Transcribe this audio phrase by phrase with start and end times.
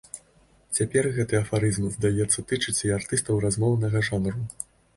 [0.77, 4.41] Цяпер гэты афарызм, здаецца, тычыцца і артыстаў размоўнага жанру.